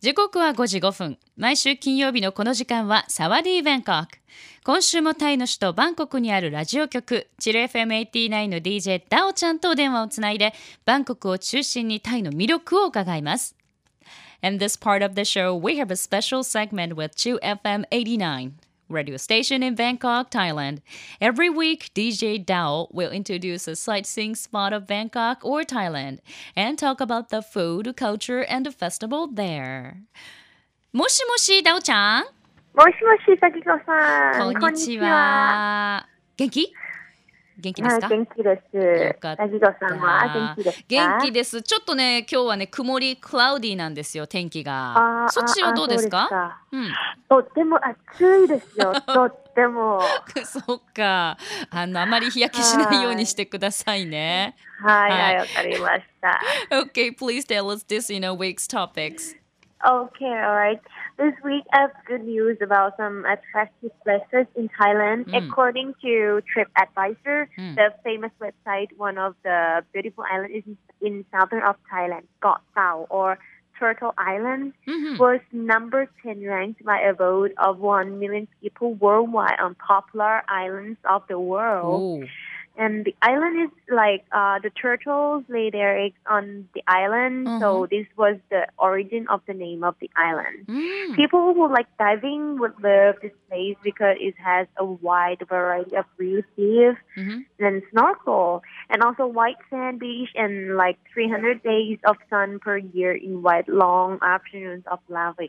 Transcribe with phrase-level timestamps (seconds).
[0.00, 1.18] 時刻は5時5分。
[1.38, 4.18] 毎週金曜日のこの時間はサワディー・バンコク。
[4.62, 10.52] 今週もタイの首都バンコクにあるラジオ局チル FM89 の DJ ダオちゃんと電話をつないで
[10.84, 13.56] バンコクを中心にタイの魅力を伺います。
[14.42, 18.50] In this part of the show, we have a special segment with 2FM89.
[18.89, 20.79] radio station in Bangkok, Thailand.
[21.19, 26.19] Every week, DJ Dao will introduce a sightseeing spot of Bangkok or Thailand
[26.55, 30.03] and talk about the food, culture, and the festival there.
[30.93, 32.23] もしもし、ダオちゃん
[32.73, 34.53] もしもし、さきこさん。
[34.53, 36.07] こんにちは。
[36.37, 36.73] 元気
[37.58, 38.62] 元気ですか、はい、元気です。
[38.72, 38.88] 元
[40.56, 40.86] 気ですか？
[40.88, 41.62] 元気です。
[41.62, 46.28] ちょっとね、今日はね、曇り、クラウディなんですよ、天気がそっちはどうですか？
[46.30, 46.92] あうん。
[47.28, 48.92] とっても暑いですよ。
[49.06, 50.00] とっても。
[50.44, 51.38] そっか。
[51.70, 54.54] あの、あまり日焼けしないようにしてくださいね。
[54.82, 56.40] はい、はいはい、わかりました。
[56.70, 59.34] Okay, please tell us this in a week's topics.
[59.86, 60.80] Okay, all right.
[61.16, 65.26] This week I have good news about some attractive places in Thailand.
[65.26, 65.46] Mm.
[65.46, 67.76] According to TripAdvisor, mm.
[67.76, 73.06] the famous website, one of the beautiful islands in, in southern of Thailand, Koh Tao
[73.10, 73.38] or
[73.78, 75.18] Turtle Island, mm-hmm.
[75.18, 80.98] was number 10 ranked by a vote of 1 million people worldwide on popular islands
[81.08, 82.24] of the world.
[82.24, 82.26] Ooh
[82.76, 87.60] and the island is like uh, the turtles lay their eggs on the island mm-hmm.
[87.60, 91.16] so this was the origin of the name of the island mm.
[91.16, 96.04] people who like diving would love this place because it has a wide variety of
[96.18, 97.38] reefs mm-hmm.
[97.58, 103.12] and snorkel and also white sand beach and like 300 days of sun per year
[103.12, 105.48] in white long afternoons of lava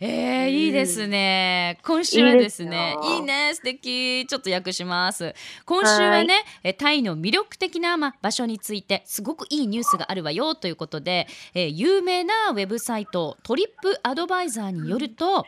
[0.00, 1.78] えー、いいですね。
[1.84, 4.26] 今週はですね、いいね、素敵。
[4.26, 5.34] ちょっと訳します。
[5.64, 15.46] 今週はね、えタイの魅力的な、まあ、場所について、すごくいいニュースがあるわよということで、えー有名なウェブサイト、トリップアドバイザーによると、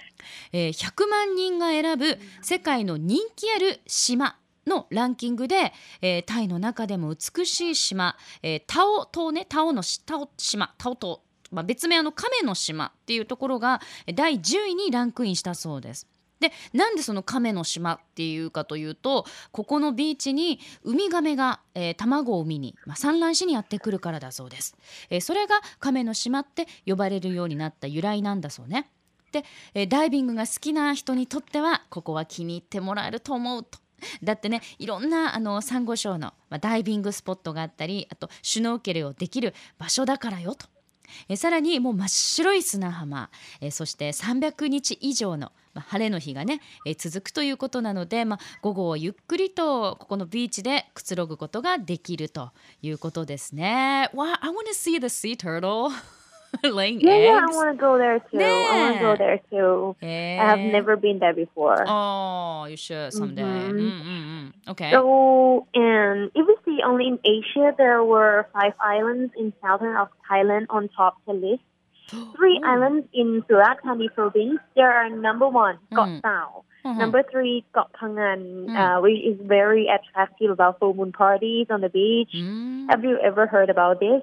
[0.53, 4.37] えー100万人が選ぶ世界の人気ある島。
[4.67, 11.21] のランキングで、えータイの中でも美しい島、えータオ島ねタオのしタオ島タオ島
[11.55, 16.07] まあ、別名あの亀の島っていうところがえ第10位にランクインしたそうです。
[16.41, 24.77] でなんでその亀の島っていうかというとここのビーチにウミガメが、えー卵を産みに、まあ、産卵しにやってくるからだそうです、
[25.09, 28.91] えーそれが亀の島って呼ばれるようになった由来なんだそうね。
[29.33, 29.45] で、
[29.75, 33.79] えーダイビングが好きな人にとってはここは気に入ってもらえると思うと。
[34.23, 40.67] だってねいろんなあのサンゴ礁の、まあ、ダイビングスポットがあったりあとシュノーケルをできる場所だからよと。
[41.29, 52.51] えさらにもう真っ白い砂浜えそして300日以上の、ま、晴れの日がねえ続くということなので、まあ、午後はゆっくりとここのビーチでくつろぐことができると
[52.83, 54.11] いうことですね。
[54.15, 55.91] Wow, I wanna see the sea turtle
[56.65, 57.25] laying yeah, eggs.
[57.27, 58.39] Yeah, I want to go there too.
[58.39, 58.69] Yeah.
[58.71, 59.97] I want to go there too.
[60.01, 60.39] Yeah.
[60.43, 61.85] I have never been there before.
[61.87, 63.43] Oh, you should someday.
[63.43, 64.11] Mm-hmm.
[64.11, 64.71] Mm-hmm.
[64.71, 64.91] Okay.
[64.91, 67.73] So, and if we see only in Asia.
[67.77, 71.63] There were five islands in southern of Thailand on top the list.
[72.37, 74.61] Three islands in Surat Thani province.
[74.77, 76.99] There are number one, Koh Tao, Mm-hmm.
[76.99, 78.77] Number three, Koh Phangan, mm.
[78.77, 82.29] uh, which is very attractive about full moon parties on the beach.
[82.37, 82.91] Mm.
[82.91, 84.21] Have you ever heard about this?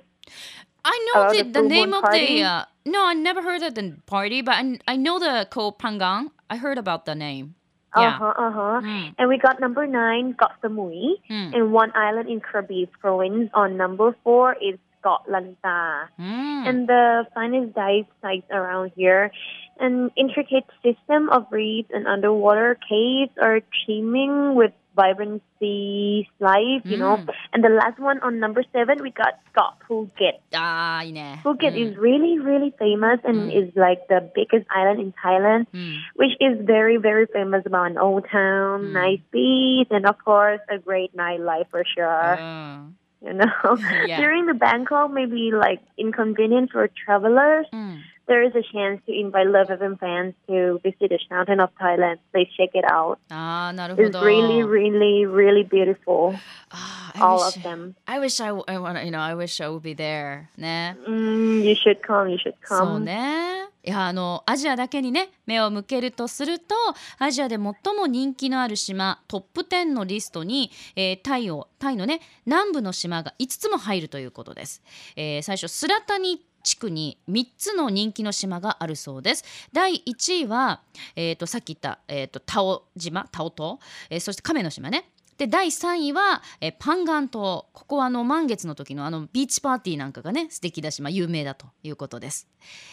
[0.83, 2.43] I know About the, the the name of the.
[2.43, 6.31] Uh, no, I never heard of the party, but I, I know the Koh Phangan.
[6.49, 7.55] I heard about the name.
[7.95, 8.07] Yeah.
[8.07, 8.81] Uh huh, uh huh.
[8.81, 9.15] Mm.
[9.19, 11.53] And we got number nine, Koh Samui, Mm.
[11.53, 13.51] and one island in Krabi province.
[13.53, 16.07] On number four is Koh Lanta.
[16.19, 16.67] Mm.
[16.69, 19.31] and the finest dive sites around here.
[19.79, 26.99] An intricate system of reefs and underwater caves are teeming with vibrancy life, you mm.
[26.99, 27.25] know.
[27.53, 30.37] And the last one on number seven, we got Scott Phuket.
[30.53, 31.37] Ah, yeah.
[31.43, 31.91] Phuket mm.
[31.91, 33.57] is really, really famous and mm.
[33.59, 35.97] is like the biggest island in Thailand, mm.
[36.15, 38.93] which is very, very famous about an old town, mm.
[38.93, 42.37] nice beach, and of course, a great nightlife for sure.
[42.39, 42.87] Oh.
[43.23, 44.17] You know yeah.
[44.17, 49.47] during the bangkok maybe like inconvenient for travelers mm there is a chance to invite
[49.47, 52.19] Love FM fans to visit the mountain of Thailand.
[52.31, 53.19] Please check it out.
[53.29, 56.35] Ah, it's really, really, really beautiful.
[56.71, 57.95] Ah, all wish, of them.
[58.07, 60.49] I wish I, I want you know I wish I would be there.
[60.57, 60.93] Nah.
[61.07, 62.29] Mm, you should come.
[62.29, 62.87] You should come.
[62.87, 63.60] So, nah.
[63.83, 66.75] いやあのアジアだけにね目を向けるとすると
[67.17, 74.81] アジアで最も人気のある島トップ10のリストに、えータイをタイのね南部の島が5つも入るということです。
[75.15, 79.43] えー最初スラタニ地区に3つの人気の島があるそうです。
[79.73, 80.81] 第1位は、
[81.15, 83.79] えー、とさっき言った、えー、とタオ島タオ島、
[84.09, 85.10] えーそして亀の島ね。
[85.41, 87.65] で第3位はえパンガン島。
[87.73, 92.47] ここはあの満月の時のあのビーチパーティーなんかがね素敵だし、まあ、有名だということです。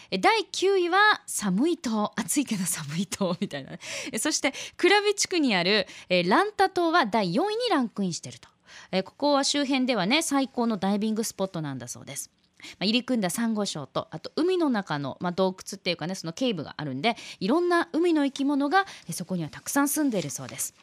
[0.09, 0.97] え第9位は
[1.27, 2.11] 寒い島。
[2.15, 3.37] 暑いけど寒い島。
[3.39, 3.79] みたいな、ね、
[4.11, 8.49] えそしてクラビ地区にあるえランタ島は第4位にランクインしてると。
[8.91, 12.31] えここは周辺ではね最高のダイビングスポットなんだそうです。
[12.63, 20.73] まあ、入り組んだサンゴ礁とあと海の中の、まあ、洞窟っていうかねそのケーブがあるんでいろんな海の生き物がそこにはたくさん住んでいるそうです。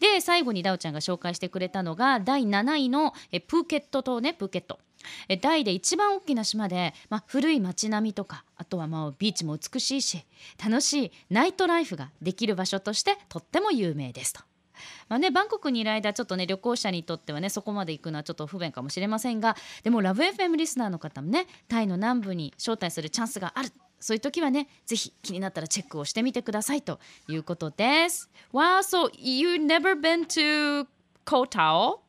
[0.00, 4.78] で最後にダオちゃんが紹介してくれたのが第7位のえプーケット島ねプーケット。
[5.28, 10.24] えタイで一番大きな島で、まあ、古い街並みとかあとはまあビーチも美しいし
[10.64, 14.40] 楽しいナイトライフができる場所としてとっても有名ですと。
[15.08, 23.70] まあね、バンコクにいる間ちょっとね旅行者にとってはねそこまで行くのはちょっと不便かもしれませんがでもラブ f m リスナーの方もねタイの南部に招待するチャンスがある
[24.04, 28.28] そういう時はね、ぜひ気になったらチェックをしてみてくださいということです。
[28.52, 30.86] Wow, so you never been to
[31.24, 32.00] Koh Tao?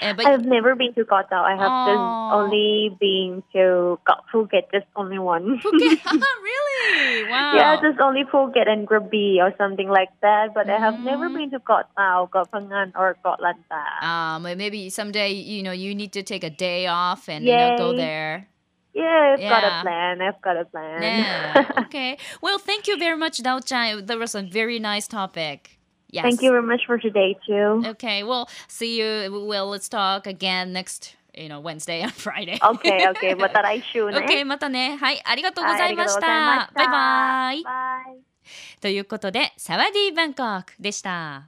[0.00, 1.36] Eh, I've never been to Kota.
[1.36, 2.40] I have oh.
[2.40, 4.00] only been to
[4.32, 5.60] Phuket, just only one.
[5.60, 6.00] Phuket,
[6.48, 7.30] really?
[7.30, 7.52] Wow.
[7.54, 10.54] Yeah, just only Phuket and Krabi or something like that.
[10.54, 10.74] But mm.
[10.74, 11.36] I have never mm-hmm.
[11.36, 13.84] been to Kota, Koh Phangan, or Koh Lanta.
[14.00, 17.94] Ah, maybe someday you know you need to take a day off and you go
[17.94, 18.48] there.
[18.93, 19.79] yeah, I've got Yeah.
[19.79, 20.21] a plan.
[20.21, 21.01] I've got a plan.
[21.01, 21.71] Yeah.
[21.85, 22.17] okay.
[22.41, 24.05] Well, thank you very much, Dao Chan.
[24.05, 25.77] That was a very nice topic.
[26.09, 26.23] Yes.
[26.23, 27.83] Thank you very much for today too.
[27.85, 28.23] Okay.
[28.23, 29.45] Well, see you.
[29.47, 31.15] Well, let's talk again next.
[31.35, 32.57] You know, Wednesday and Friday.
[32.63, 33.35] Okay, okay.
[33.35, 34.17] また来週ね。
[34.17, 38.81] OK またねはいありがとうございました,、はいありがとうございましたバイバイバイ。
[38.81, 41.47] ということでサワディーバンコクでした